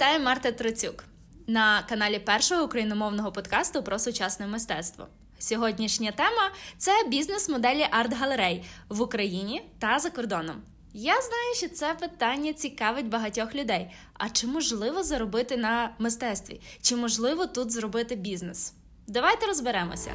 [0.00, 1.04] вітає Марта Троцюк
[1.46, 5.06] на каналі першого україномовного подкасту про сучасне мистецтво.
[5.38, 10.62] Сьогоднішня тема це бізнес-моделі арт-галерей в Україні та за кордоном.
[10.92, 13.90] Я знаю, що це питання цікавить багатьох людей.
[14.14, 16.60] А чи можливо заробити на мистецтві?
[16.82, 18.74] Чи можливо тут зробити бізнес?
[19.06, 20.10] Давайте розберемося.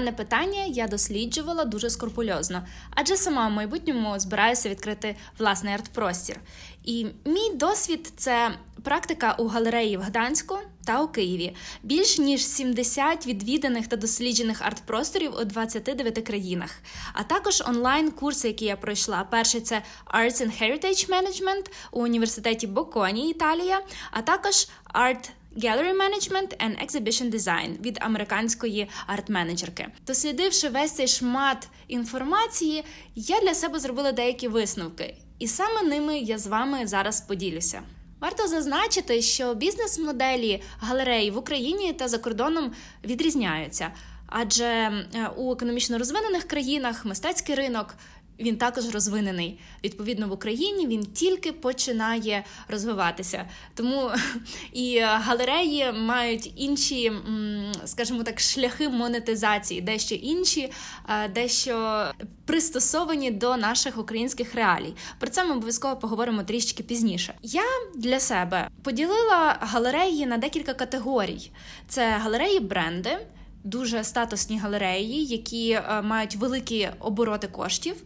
[0.00, 6.36] Дане питання я досліджувала дуже скрупульозно, адже сама в майбутньому збираюся відкрити власний арт-простір.
[6.84, 8.50] І мій досвід це
[8.82, 15.40] практика у галереї в Гданську та у Києві, більш ніж 70 відвіданих та досліджених арт-просторів
[15.40, 16.70] у 29 країнах,
[17.12, 19.26] а також онлайн-курси, які я пройшла.
[19.30, 26.56] Перший це Arts and Heritage Management у університеті Боконі, Італія, а також Art Gallery Management
[26.64, 29.86] and Exhibition Design від американської арт-менеджерки.
[30.06, 32.84] Дослідивши весь цей шмат інформації,
[33.14, 37.82] я для себе зробила деякі висновки, і саме ними я з вами зараз поділюся.
[38.20, 42.72] Варто зазначити, що бізнес-моделі галереї в Україні та за кордоном
[43.04, 43.92] відрізняються,
[44.26, 45.02] адже е,
[45.36, 47.94] у економічно розвинених країнах мистецький ринок
[48.40, 49.58] він також розвинений.
[49.84, 53.44] Відповідно, в Україні він тільки починає розвиватися.
[53.74, 54.10] Тому
[54.72, 57.12] і галереї мають інші,
[57.84, 60.72] скажімо так, шляхи монетизації, дещо інші,
[61.34, 62.04] дещо
[62.44, 64.94] пристосовані до наших українських реалій.
[65.18, 67.34] Про це ми обов'язково поговоримо трішки пізніше.
[67.42, 67.62] Я
[67.96, 71.50] для себе поділила галереї на декілька категорій:
[71.88, 73.18] це галереї бренди
[73.64, 77.96] дуже статусні галереї, які е, мають великі обороти коштів.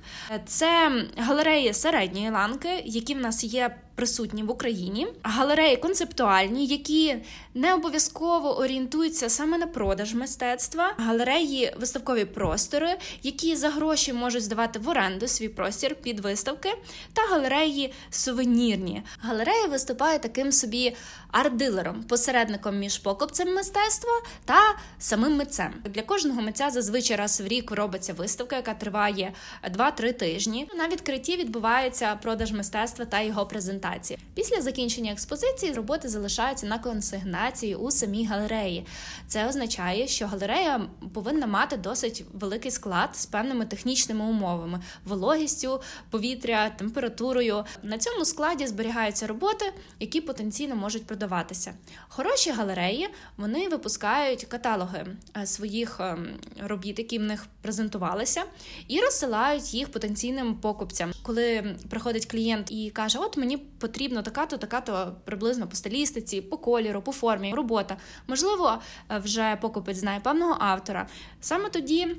[0.47, 7.17] Це галереї середньої ланки, які в нас є присутні в Україні, галереї концептуальні, які
[7.55, 14.79] не обов'язково орієнтуються саме на продаж мистецтва, галереї виставкові простори, які за гроші можуть здавати
[14.79, 16.75] в оренду свій простір під виставки,
[17.13, 19.03] та галереї сувенірні.
[19.21, 20.97] Галереї виступають таким собі
[21.33, 24.13] арт-дилером, посередником між покупцем мистецтва
[24.45, 24.61] та
[24.99, 25.75] самим митцем.
[25.85, 29.33] Для кожного митця зазвичай раз в рік робиться виставка, яка триває
[29.77, 30.69] 2-3 тижні.
[30.77, 34.19] На відкритті відбувається продаж мистецтва та його презентація презентації.
[34.35, 38.87] Після закінчення експозиції роботи залишаються на консигнації у самій галереї.
[39.27, 45.81] Це означає, що галерея повинна мати досить великий склад з певними технічними умовами, вологістю,
[46.11, 47.65] повітря, температурою.
[47.83, 51.75] На цьому складі зберігаються роботи, які потенційно можуть продаватися.
[52.09, 55.07] Хороші галереї вони випускають каталоги
[55.37, 56.29] е, своїх ем,
[56.63, 58.45] робіт, які в них презентувалися,
[58.89, 61.13] і розсилають їх потенційним покупцям.
[61.23, 67.03] Коли приходить клієнт і каже: От мені потрібно така-то, така-то приблизно по стилістиці, по кольору,
[67.03, 67.97] по формі, робота.
[68.27, 68.79] Можливо,
[69.11, 71.07] е, вже покупець знає певного автора.
[71.41, 72.17] Саме тоді.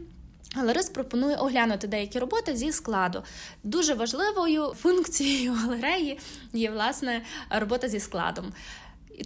[0.55, 3.23] Галерист пропонує оглянути деякі роботи зі складу.
[3.63, 6.19] Дуже важливою функцією галереї
[6.53, 8.53] є власне робота зі складом.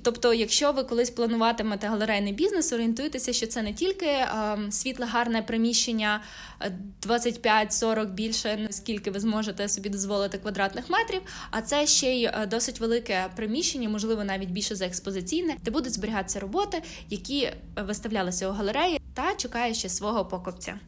[0.04, 5.42] Тобто, якщо ви колись плануватимете галерейний бізнес, орієнтуйтеся, що це не тільки е, світле гарне
[5.42, 6.22] приміщення
[7.02, 12.80] 25-40 більше, скільки ви зможете собі дозволити квадратних метрів, а це ще й е, досить
[12.80, 19.02] велике приміщення, можливо, навіть більше за експозиційне, де будуть зберігатися роботи, які виставлялися у галереї,
[19.14, 20.80] та чекає ще свого покупця.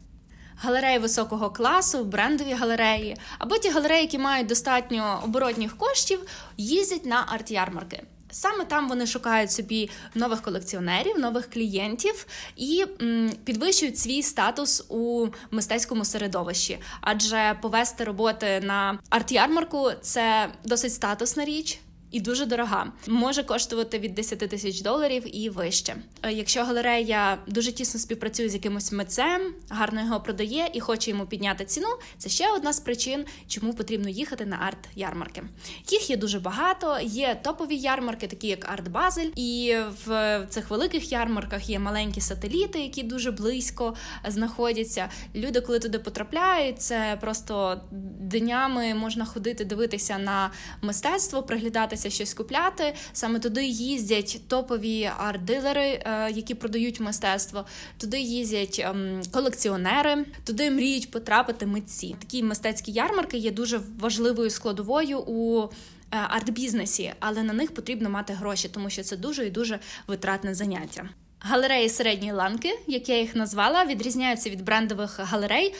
[0.56, 6.20] Галереї високого класу, брендові галереї, або ті галереї, які мають достатньо оборотніх коштів,
[6.56, 8.02] їздять на арт-ярмарки.
[8.34, 12.26] Саме там вони шукають собі нових колекціонерів, нових клієнтів
[12.56, 20.92] і м, підвищують свій статус у мистецькому середовищі, адже повести роботи на арт-ярмарку– це досить
[20.92, 21.80] статусна річ
[22.12, 22.92] і дуже дорога.
[23.06, 25.96] Може коштувати від 10 тисяч доларів і вище.
[26.22, 31.26] Е, якщо галерея дуже тісно співпрацює з якимось митцем, гарно його продає і хоче йому
[31.26, 31.86] підняти ціну,
[32.18, 35.42] це ще одна з причин, чому потрібно їхати на арт-ярмарки.
[35.90, 36.98] Їх є дуже багато.
[37.02, 39.76] Є топові ярмарки, такі як Арт Базель, і
[40.06, 43.94] в цих великих ярмарках є маленькі сателіти, які дуже близько
[44.28, 45.08] знаходяться.
[45.34, 47.80] Люди, коли туди потрапляють, це просто
[48.20, 50.50] днями можна ходити, дивитися на
[50.82, 57.64] мистецтво, приглядатися збираєтеся щось купляти, саме туди їздять топові арт-дилери, е, які продають мистецтво.
[57.98, 62.16] Туди їздять ем, колекціонери, туди мріють потрапити митці.
[62.20, 65.68] Такі мистецькі ярмарки є дуже важливою складовою у.
[66.14, 70.54] Е, арт-бізнесі, але на них потрібно мати гроші, тому що це дуже і дуже витратне
[70.54, 71.08] заняття.
[71.40, 75.74] Галереї середньої ланки, як я їх назвала, відрізняються від брендових галерей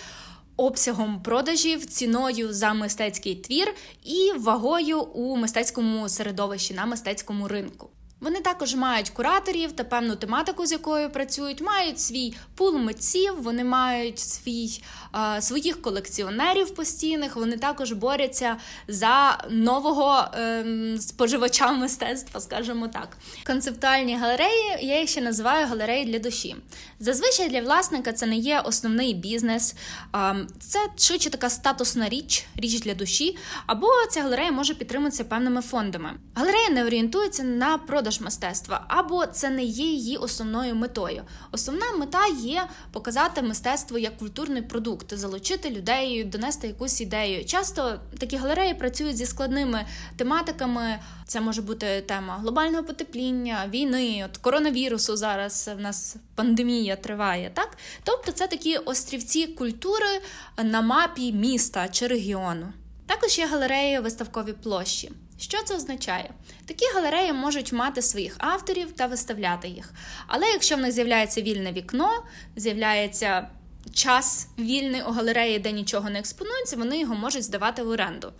[0.56, 7.90] обсягом продажів, ціною за мистецький твір і вагою у мистецькому середовищі на мистецькому ринку.
[8.22, 13.64] Вони також мають кураторів та певну тематику, з якою працюють, мають свій пул митців, вони
[13.64, 14.82] мають свій,
[15.36, 17.36] е, своїх колекціонерів постійних.
[17.36, 18.56] Вони також борються
[18.88, 20.64] за нового е,
[21.00, 23.16] споживача мистецтва, скажімо так.
[23.46, 26.56] Концептуальні галереї я їх ще називаю галереї для душі.
[27.00, 29.74] Зазвичай для власника це не є основний бізнес,
[30.14, 33.36] е, це швидше така статусна річ, річ для душі,
[33.66, 36.10] або ця галерея може підтримуватися певними фондами.
[36.34, 41.23] Галерея не орієнтується на продаж продаж мистецтва, або це не є її основною метою.
[41.53, 47.44] Основна мета є показати мистецтво як культурний продукт, залучити людей, донести якусь ідею.
[47.44, 49.87] Часто такі галереї працюють зі складними
[50.17, 50.99] тематиками.
[51.26, 55.17] Це може бути тема глобального потепління, війни, от коронавірусу.
[55.17, 57.50] Зараз в нас пандемія триває.
[57.55, 60.20] Так, тобто це такі острівці культури
[60.65, 62.73] на мапі міста чи регіону.
[63.06, 65.11] Також є галереї виставкові площі.
[65.43, 66.31] Що це означає?
[66.67, 69.93] Такі галереї можуть мати своїх авторів та виставляти їх.
[70.27, 72.11] Але якщо в них з'являється вільне вікно,
[72.56, 73.49] з'являється
[73.94, 78.33] час вільний у галереї, де нічого не експонується, вони його можуть здавати в оренду.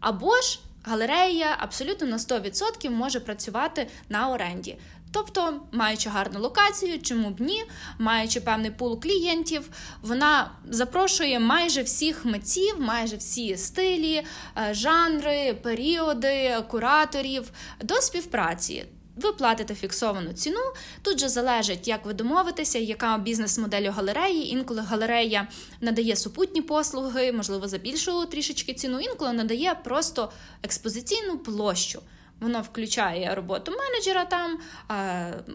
[0.00, 4.76] Або ж галерея абсолютно на 100% може працювати на оренді.
[5.16, 7.64] Тобто, маючи гарну локацію, чому б ні,
[7.98, 9.68] маючи певний пул клієнтів,
[10.02, 14.22] вона запрошує майже всіх митців, майже всі стилі,
[14.58, 17.50] е, жанри, періоди, кураторів
[17.82, 18.84] до співпраці.
[19.16, 20.60] Ви платите фіксовану ціну.
[21.02, 24.52] Тут же залежить, як ви домовитеся, яка бізнес-модель у галереї.
[24.52, 25.48] Інколи галерея
[25.80, 32.02] надає супутні послуги, можливо, за більшу трішечки ціну, інколи надає просто експозиційну площу.
[32.40, 34.58] Воно включає роботу менеджера, там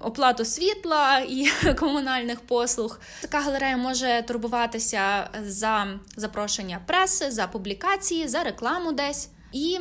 [0.02, 1.48] оплату світла і
[1.80, 3.00] комунальних послуг.
[3.22, 9.80] Така галерея може турбуватися за запрошення преси, за публікації, за рекламу десь і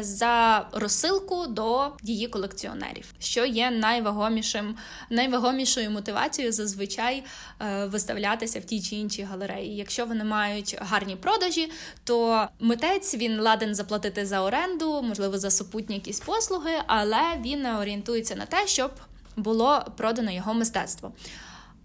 [0.00, 4.76] за розсилку до її колекціонерів, що є найвагомішим,
[5.10, 7.24] найвагомішою мотивацією зазвичай
[7.60, 9.76] е, виставлятися в тій чи іншій галереї.
[9.76, 11.72] Якщо вони мають гарні продажі,
[12.04, 18.36] то митець він ладен заплатити за оренду, можливо, за супутні якісь послуги, але він орієнтується
[18.36, 18.90] на те, щоб
[19.36, 21.12] було продано його мистецтво.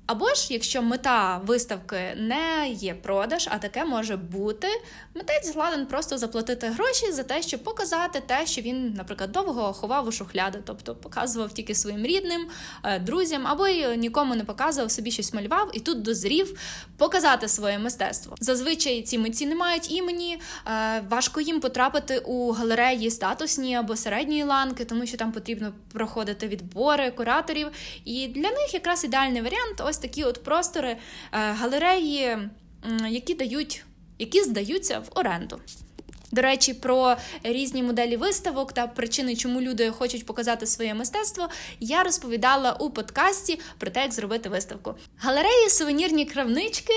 [0.06, 4.68] Або ж, якщо мета виставки не є продаж, а таке може бути,
[5.16, 10.08] митець згладен просто заплатити гроші за те, щоб показати те, що він, наприклад, довго ховав
[10.08, 12.48] у шухляди, тобто показував тільки своїм рідним,
[12.84, 16.60] е, друзям, або й нікому не показував, собі щось малював, і тут дозрів
[16.98, 18.36] показати своє мистецтво.
[18.40, 24.44] Зазвичай ці митці не мають імені, е, важко їм потрапити у галереї статусні або середньої
[24.44, 27.68] ланки, тому що там потрібно проходити відбори кураторів.
[28.06, 30.98] І для них якраз ідеальний варіант ось такі от простори, е,
[31.32, 32.38] галереї,
[33.10, 33.86] які дають,
[34.20, 35.60] які здаються в оренду.
[36.32, 41.50] До речі, про різні моделі виставок та причини, чому люди хочуть показати своє мистецтво,
[41.80, 44.96] я розповідала у подкасті про те, як зробити виставку.
[45.18, 46.94] Галереї, сувенірні кравнички.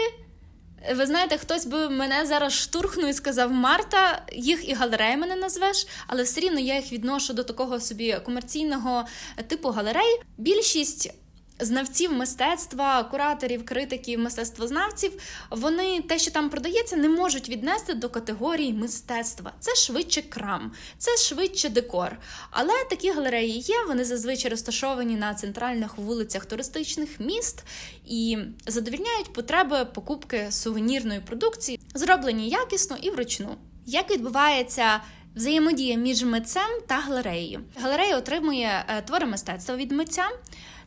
[0.96, 5.86] Ви знаєте, хтось би мене зараз штурхнув і сказав: Марта, їх і галереями не назвеш,
[6.06, 9.04] але все рівно я їх відношу до такого собі комерційного
[9.48, 10.20] типу галерей.
[10.38, 11.14] Більшість
[11.60, 15.12] знавців мистецтва, кураторів, критиків, мистецтвознавців,
[15.50, 19.52] вони те, що там продається, не можуть віднести до категорії мистецтва.
[19.60, 22.16] Це швидше крам, це швидше декор.
[22.50, 23.74] Але такі галереї є.
[23.88, 27.64] Вони зазвичай розташовані на центральних вулицях туристичних міст
[28.06, 33.56] і задовільняють потреби покупки сувенірної продукції, зроблені якісно і вручну.
[33.86, 35.00] Як відбувається
[35.34, 37.60] взаємодія між митцем та галереєю?
[37.76, 40.24] Галерея отримує е, твори мистецтва від митця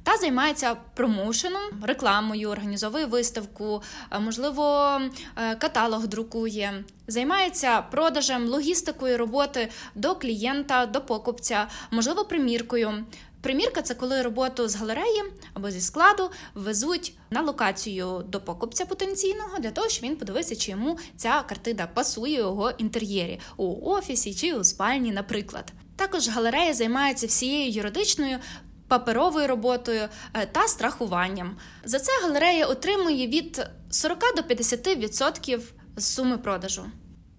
[0.07, 4.99] та займається промоушеном, рекламою, організовує виставку, е, можливо,
[5.35, 13.05] е, каталог друкує, займається продажем, логістикою роботи до клієнта, до покупця, можливо, приміркою.
[13.41, 15.23] Примірка це коли роботу з галереї
[15.53, 20.71] або зі складу везуть на локацію до покупця потенційного для того, щоб він подивився, чи
[20.71, 25.73] йому ця картина пасує його інтер'єрі у офісі чи у спальні, наприклад.
[25.97, 28.37] Також галерея займається всією юридичною
[28.87, 31.57] паперовою роботою е, та страхуванням.
[31.83, 35.59] За це галерея отримує від 40 до 50%
[35.95, 36.85] з суми продажу.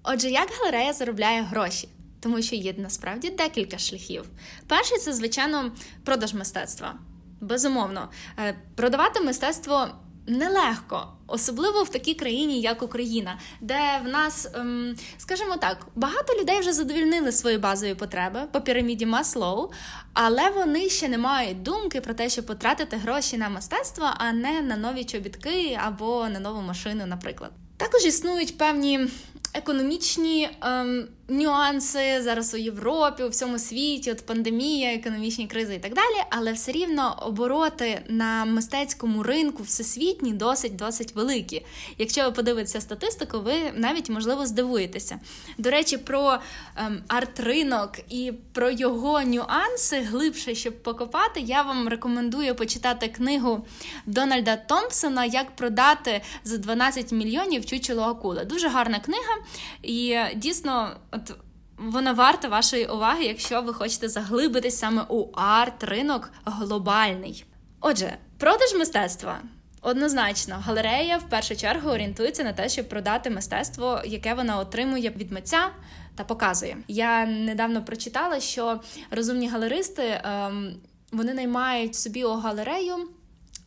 [0.02, 1.88] Отже, як галерея заробляє гроші?
[2.20, 4.24] Тому що є насправді декілька шляхів.
[4.66, 5.72] Перший це, звичайно,
[6.04, 6.94] продаж мистецтва.
[7.40, 9.88] Безумовно, е, продавати мистецтво
[10.28, 16.60] нелегко, особливо в такій країні, як Україна, де в нас, ем, скажімо так, багато людей
[16.60, 19.70] вже задовільнили свої базові потреби по піраміді Маслоу,
[20.12, 24.60] але вони ще не мають думки про те, щоб потратити гроші на мистецтво, а не
[24.60, 27.50] на нові чобітки або на нову машину, наприклад.
[27.76, 29.08] Також існують певні
[29.54, 35.94] економічні ем, нюанси зараз у Європі, у всьому світі, от пандемія, економічні кризи і так
[35.94, 36.24] далі.
[36.30, 41.66] Але все рівно обороти на мистецькому ринку всесвітні досить досить великі.
[41.98, 45.20] Якщо ви подивитеся статистику, ви навіть можливо здивуєтеся.
[45.58, 46.38] До речі, про
[46.76, 53.66] ем, арт-ринок і про його нюанси глибше, щоб покопати, я вам рекомендую почитати книгу
[54.06, 58.44] Дональда Томпсона Як продати за 12 мільйонів чучело акула.
[58.44, 59.34] Дуже гарна книга,
[59.82, 60.96] і дійсно.
[61.10, 61.32] От
[61.78, 67.44] вона варта вашої уваги, якщо ви хочете заглибитись саме у арт-ринок глобальний.
[67.80, 69.38] Отже, продаж мистецтва.
[69.82, 75.32] Однозначно, галерея в першу чергу орієнтується на те, щоб продати мистецтво, яке вона отримує від
[75.32, 75.70] митця
[76.14, 76.76] та показує.
[76.88, 78.80] Я недавно прочитала, що
[79.10, 80.74] розумні галеристи ем,
[81.12, 83.08] вони наймають собі у галерею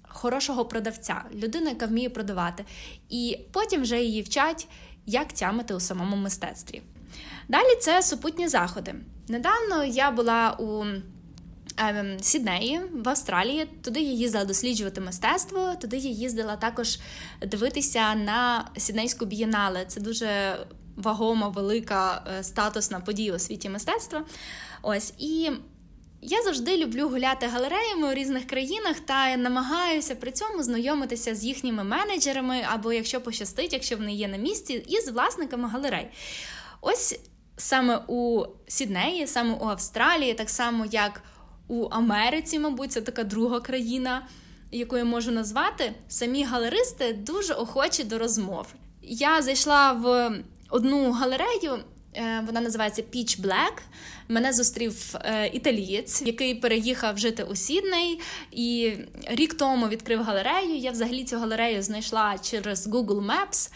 [0.07, 2.65] хорошого продавця, людину, яка вміє продавати,
[3.09, 4.67] і потім вже її вчать,
[5.05, 6.81] як тямити у самому мистецтві.
[7.47, 8.95] Далі це супутні заходи.
[9.27, 10.85] Недавно я була у
[11.77, 13.65] ем, Сіднеї в Австралії.
[13.65, 15.73] Туди я їздила досліджувати мистецтво.
[15.81, 16.99] Туди я їздила також
[17.41, 19.85] дивитися на Сіднейську бієнале.
[19.85, 20.57] Це дуже
[20.95, 24.23] вагома, велика е, статусна подія у світі мистецтва.
[24.81, 25.51] Ось і.
[26.23, 31.83] Я завжди люблю гуляти галереями у різних країнах та намагаюся при цьому знайомитися з їхніми
[31.83, 36.07] менеджерами, або якщо пощастить, якщо вони є на місці, і з власниками галерей.
[36.81, 37.19] Ось
[37.57, 41.23] саме у Сіднеї, саме у Австралії, так само як
[41.67, 44.27] у Америці, мабуть, це така друга країна,
[44.71, 48.67] яку я можу назвати, самі галеристи дуже охочі до розмов.
[49.01, 50.31] Я зайшла в
[50.69, 51.79] одну галерею.
[52.15, 53.73] Е, вона називається Peach Black.
[54.27, 58.19] Мене зустрів е, італієць, який переїхав жити у Сідней,
[58.51, 58.93] і
[59.27, 60.75] рік тому відкрив галерею.
[60.75, 63.71] Я взагалі цю галерею знайшла через Google Maps.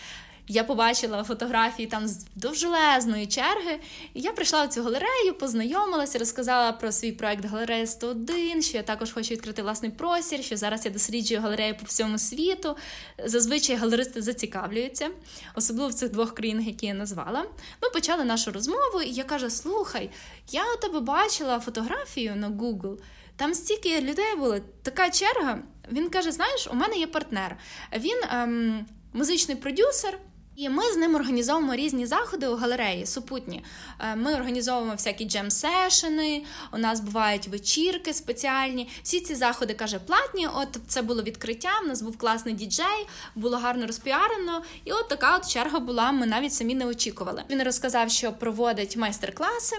[0.48, 3.80] Я побачила фотографії там з довжелезної черги.
[4.14, 8.84] І я прийшла в цю галерею, познайомилася, розказала про свій проект Галерея 101, що я
[8.84, 12.78] також хочу відкрити власний простір, що зараз я досліджую галереї по всьому світу.
[13.26, 15.10] Зазвичай галеристи зацікавлюються,
[15.56, 17.46] особливо в цих двох країнах, які я назвала.
[17.84, 20.10] Ми почали нашу розмову, і я кажу: слухай,
[20.52, 22.98] я у тебе бачила фотографію на Google.
[23.36, 25.60] Там стільки людей було, така черга.
[25.92, 27.58] Він каже: Знаєш, у мене є партнер.
[27.98, 30.20] Він ем, музичний продюсер.
[30.56, 33.64] І ми з ним організовуємо різні заходи у галереї супутні.
[34.00, 36.44] Е, ми організовуємо всякі джем-сешени,
[36.74, 38.90] у нас бувають вечірки спеціальні.
[39.04, 40.48] Всі ці заходи каже платні.
[40.48, 41.70] От це було відкриття.
[41.84, 44.64] У нас був класний діджей, було гарно розпіарено.
[44.86, 46.12] І от така от черга була.
[46.12, 47.44] Ми навіть самі не очікували.
[47.50, 49.76] Він розказав, що проводить майстер-класи.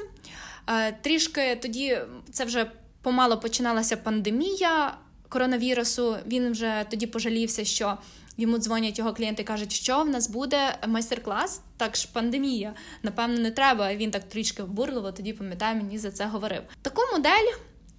[0.67, 1.99] Е, трішки тоді
[2.33, 2.71] це вже
[3.03, 4.95] помало починалася пандемія
[5.29, 6.17] коронавірусу.
[6.27, 7.99] Він вже тоді пожалівся, що.
[8.37, 12.75] Йому дзвонять його клієнти кажуть, що в нас буде майстер-клас, так ж пандемія.
[13.03, 13.95] Напевно, не треба.
[13.95, 16.63] Він так трішки вбурливо, тоді пам'ятаю, мені за це говорив.
[16.83, 17.53] Таку модель.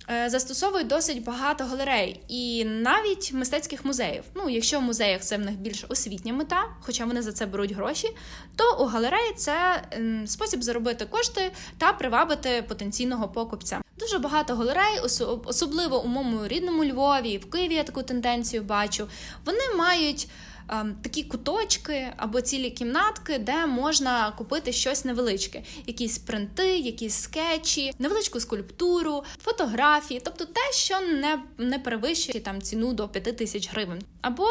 [0.09, 4.23] Е, застосовують досить багато галерей і навіть мистецьких музеїв.
[4.35, 7.71] Ну, якщо в музеях це в них більш освітня мета, хоча вони за це беруть
[7.71, 8.07] гроші,
[8.55, 9.83] то у галереї це
[10.25, 13.81] спосіб заробити кошти та привабити потенційного покупця.
[13.99, 14.99] Дуже багато галерей,
[15.45, 19.07] особливо у моєму рідному Львові, в Києві я таку тенденцію бачу.
[19.45, 20.27] Вони мають.
[20.69, 27.93] Ем, такі куточки або цілі кімнатки, де можна купити щось невеличке, якісь принти, якісь скетчі,
[27.99, 34.01] невеличку скульптуру, фотографії, тобто те, що не не перевищує там ціну до 5 тисяч гривень,
[34.21, 34.47] або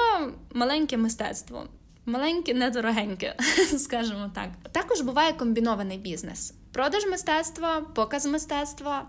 [0.53, 1.67] маленьке мистецтво.
[2.07, 3.37] Маленьке, недорогеньке,
[3.79, 4.49] скажімо так.
[4.73, 9.07] Також буває комбінований бізнес: продаж мистецтва, показ мистецтва,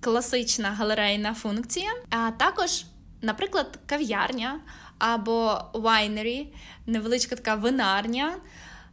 [0.00, 2.84] класична галерейна функція, а також,
[3.22, 4.60] наприклад, кав'ярня
[5.00, 6.52] або вайнері,
[6.86, 8.36] невеличка така винарня,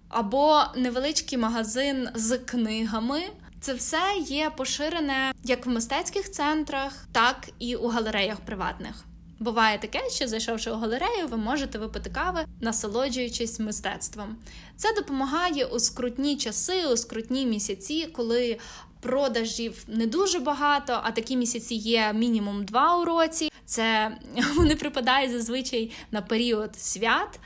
[0.10, 3.22] або невеличкий магазин з книгами.
[3.60, 9.04] Це все є поширене як в мистецьких центрах, так і у галереях приватних.
[9.40, 14.36] Буває таке, що зайшовши у галерею, ви можете випити кави, насолоджуючись мистецтвом.
[14.76, 18.58] Це допомагає у скрутні часи, у скрутні місяці, коли
[19.00, 23.52] продажів не дуже багато, а такі місяці є мінімум два у році.
[23.66, 24.18] Це
[24.56, 27.40] вони припадають зазвичай на період свят.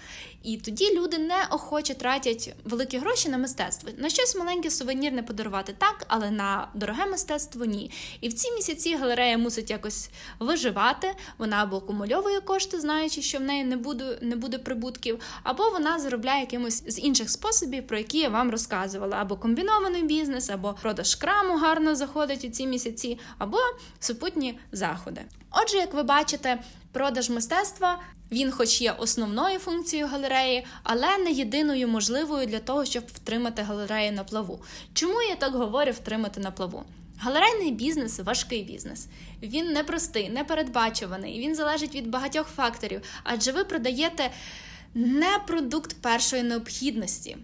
[0.44, 3.90] І тоді люди неохоче тратять великі гроші на мистецтво.
[3.98, 7.92] На щось маленьке сувенірне подарувати так, але на дороге мистецтво ні.
[8.22, 11.12] І в ці місяці галерея мусить якось виживати.
[11.38, 16.00] Вона або акумульовує кошти, знаючи, що в неї не буде не буде прибутків, або вона
[16.00, 21.16] заробляє якимось з інших способів, про які я вам розказувала, або комбінований бізнес, або продаж
[21.16, 23.58] краму гарно заходить у ці місяці, або
[24.00, 25.22] супутні заходи.
[25.52, 26.60] Отже, як ви бачите,
[26.92, 28.00] Продаж мистецтва
[28.32, 34.12] він, хоч є основною функцією галереї, але не єдиною можливою для того, щоб втримати галерею
[34.12, 34.64] на плаву.
[34.94, 36.84] Чому я так говорю втримати на плаву?
[37.20, 39.08] Галерейний бізнес важкий бізнес.
[39.44, 44.32] Він непростий, непередбачуваний, він залежить від багатьох факторів, адже ви продаєте
[44.94, 47.38] не продукт першої необхідності.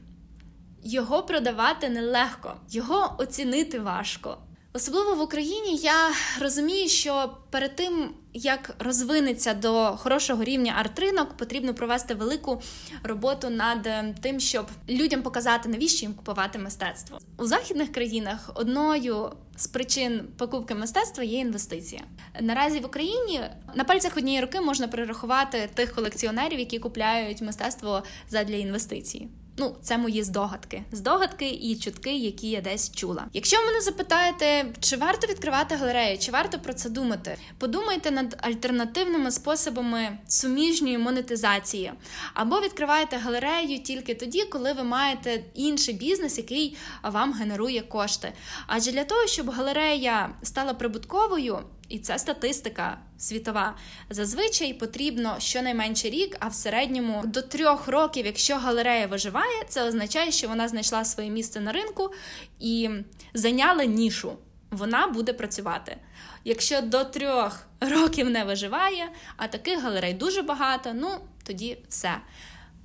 [0.84, 4.38] Його продавати нелегко, його оцінити важко.
[4.78, 11.74] Особливо в Україні я розумію, що перед тим як розвинеться до хорошого рівня арт-ринок, потрібно
[11.74, 12.62] провести велику
[13.04, 18.52] роботу над е, тим, щоб людям показати, навіщо їм купувати мистецтво у західних країнах.
[18.56, 22.02] Одною з причин покупки мистецтва є інвестиція.
[22.42, 23.42] Наразі в Україні
[23.76, 29.28] на пальцях однієї руки можна перерахувати тих колекціонерів, які купляють мистецтво задля інвестицій.
[29.60, 33.26] Ну, це мої здогадки, здогадки і чутки, які я десь чула.
[33.34, 39.32] Якщо мене запитаєте, чи варто відкривати галерею, чи варто про це думати, подумайте над альтернативними
[39.32, 41.94] способами суміжньої монетизації,
[42.34, 48.34] або відкриваєте галерею тільки тоді, коли ви маєте інший бізнес, який вам генерує кошти.
[48.68, 51.60] Адже для того, щоб галерея стала прибутковою.
[51.90, 53.76] І це статистика світова.
[54.10, 60.32] Зазвичай потрібно щонайменше рік, а в середньому до трьох років, якщо галерея виживає, це означає,
[60.32, 62.12] що вона знайшла своє місце на ринку
[62.60, 62.90] і
[63.34, 64.32] зайняла нішу.
[64.72, 65.98] Вона буде працювати.
[66.44, 71.10] Якщо до трьох років не виживає, а таких галерей дуже багато, ну
[71.44, 72.12] тоді все.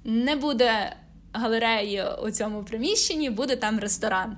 [0.05, 0.97] Не буде
[1.33, 4.37] галереї у цьому приміщенні, буде там ресторан.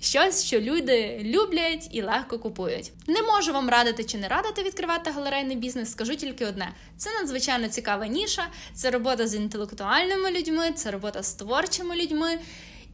[0.00, 2.92] Щось, що люди люблять і легко купують.
[3.06, 5.90] Не можу вам радити чи не радити відкривати галерейний бізнес.
[5.90, 11.34] Скажу тільки одне: це надзвичайно цікава ніша, це робота з інтелектуальними людьми, це робота з
[11.34, 12.38] творчими людьми.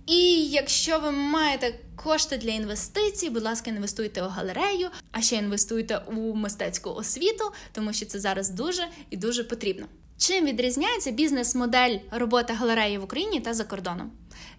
[0.07, 6.01] І якщо ви маєте кошти для інвестицій, будь ласка, інвестуйте у галерею, а ще інвестуйте
[6.07, 9.87] у мистецьку освіту, тому що це зараз дуже і дуже потрібно.
[10.19, 14.11] Чим відрізняється бізнес-модель роботи галереї в Україні та за кордоном?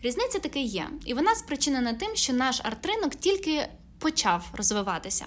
[0.03, 3.67] Різниця таки є, і вона спричинена тим, що наш арт-ринок тільки
[4.00, 5.25] почав розвиватися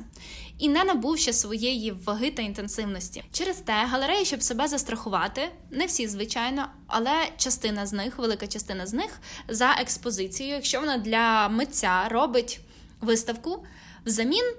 [0.58, 3.24] і не набув ще своєї ваги та інтенсивності.
[3.32, 8.86] Через те галереї, щоб себе застрахувати, не всі, звичайно, але частина з них, велика частина
[8.86, 12.60] з них за експозицією, якщо вона для митця робить
[13.00, 13.66] виставку,
[14.06, 14.54] взамін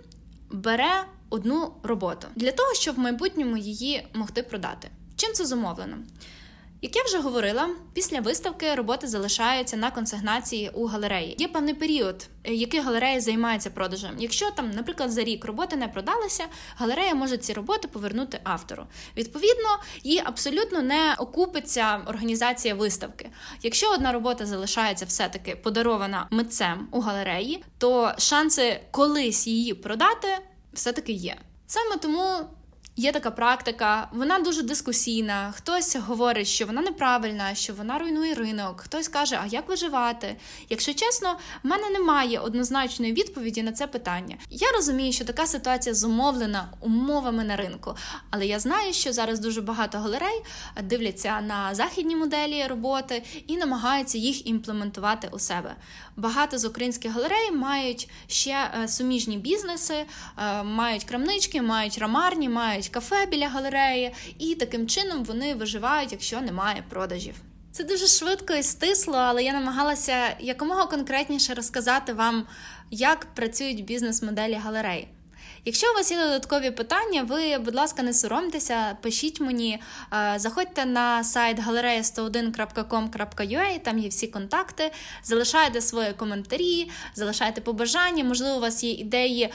[0.52, 4.90] бере одну роботу для того, щоб в майбутньому її могти продати.
[5.16, 5.98] Чим це зумовлено?
[6.82, 11.36] Як я вже говорила, після виставки роботи залишаються на консигнації у галереї.
[11.38, 14.12] Є певний період, е, який галерея займається продажем.
[14.20, 16.44] Якщо там, наприклад, за рік роботи не продалися,
[16.76, 18.84] галерея може ці роботи повернути автору.
[19.18, 19.70] Відповідно,
[20.04, 23.30] їй абсолютно не окупиться організація виставки.
[23.64, 30.28] Якщо одна робота залишається все-таки подарована митцем у галереї, то шанси колись її продати
[30.74, 31.38] все-таки є.
[31.68, 32.48] Саме тому
[33.00, 35.54] Є така практика, вона дуже дискусійна.
[35.58, 38.82] Хтось говорить, що вона неправильна, що вона руйнує ринок.
[38.82, 40.36] Хтось каже, а як виживати?
[40.70, 44.36] Якщо чесно, в мене немає однозначної відповіді на це питання.
[44.50, 47.96] Я розумію, що така ситуація зумовлена умовами на ринку,
[48.30, 50.42] але я знаю, що зараз дуже багато галерей
[50.84, 55.76] дивляться на західні моделі роботи і намагаються їх імплементувати у себе.
[56.18, 60.06] Багато з українських галерей мають ще е, суміжні бізнеси,
[60.38, 66.42] е, мають крамнички, мають рамарні, мають кафе біля галереї, і таким чином вони виживають, якщо
[66.42, 67.36] немає продажів.
[67.72, 72.48] Це дуже швидко і стисло, але я намагалася якомога конкретніше розказати вам,
[72.92, 75.08] як працюють бізнес-моделі галерей.
[75.68, 79.80] Якщо у вас є додаткові питання, ви, будь ласка, не соромтеся, пишіть мені,
[80.14, 84.92] е, заходьте на сайт galeria101.com.ua, там є всі контакти,
[85.24, 89.50] залишайте свої коментарі, залишайте побажання, можливо, у вас є ідеї.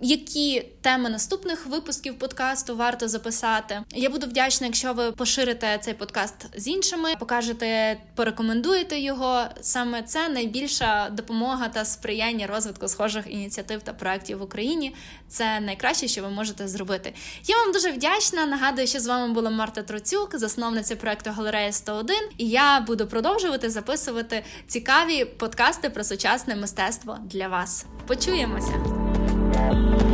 [0.00, 3.82] Які теми наступних випусків подкасту варто записати.
[3.94, 9.42] Я буду вдячна, якщо ви поширите цей подкаст з іншими, покажете, порекомендуєте його.
[9.60, 14.94] Саме це найбільша допомога та сприяння розвитку схожих ініціатив та проєктів в Україні.
[15.28, 17.14] Це найкраще, що ви можете зробити.
[17.44, 18.46] Я вам дуже вдячна.
[18.46, 23.70] Нагадую, що з вами була Марта Троцюк, засновниця проекту Галерея 101, і я буду продовжувати
[23.70, 27.86] записувати цікаві подкасти про сучасне мистецтво для вас.
[28.06, 29.05] Почуємося.
[29.56, 30.05] Bye.